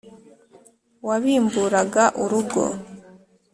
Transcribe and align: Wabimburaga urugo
Wabimburaga 1.07 2.03
urugo 2.23 2.63